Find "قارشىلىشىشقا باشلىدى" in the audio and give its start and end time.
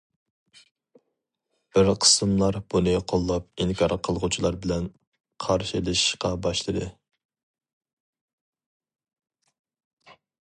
5.45-6.89